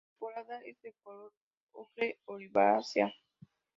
[0.03, 1.31] Su esporada es de color
[1.73, 3.13] ocre olivácea.